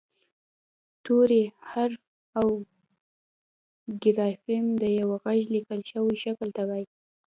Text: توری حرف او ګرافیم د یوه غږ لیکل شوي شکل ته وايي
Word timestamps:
توری 1.03 1.43
حرف 1.71 2.03
او 2.39 2.47
ګرافیم 4.01 4.65
د 4.81 4.83
یوه 4.99 5.15
غږ 5.23 5.41
لیکل 5.55 5.79
شوي 5.91 6.15
شکل 6.23 6.49
ته 6.55 6.63
وايي 6.69 6.87